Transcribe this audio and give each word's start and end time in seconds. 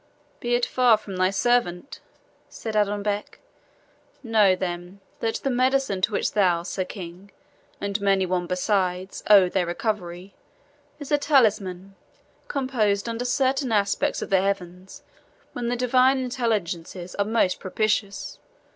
"Be 0.39 0.55
it 0.55 0.65
far 0.65 0.97
from 0.97 1.15
thy 1.17 1.29
servant!" 1.29 1.99
said 2.49 2.75
Adonbec. 2.75 3.37
"Know, 4.23 4.55
then, 4.55 4.99
that 5.19 5.35
the 5.35 5.51
medicine 5.51 6.01
to 6.01 6.11
which 6.11 6.33
thou, 6.33 6.63
Sir 6.63 6.85
King, 6.85 7.29
and 7.79 8.01
many 8.01 8.25
one 8.25 8.47
besides, 8.47 9.21
owe 9.29 9.47
their 9.47 9.67
recovery, 9.67 10.33
is 10.97 11.11
a 11.11 11.19
talisman, 11.19 11.93
composed 12.47 13.07
under 13.07 13.25
certain 13.25 13.71
aspects 13.71 14.23
of 14.23 14.31
the 14.31 14.41
heavens, 14.41 15.03
when 15.53 15.67
the 15.67 15.75
Divine 15.75 16.17
Intelligences 16.17 17.13
are 17.13 17.25
most 17.25 17.59
propitious. 17.59 18.39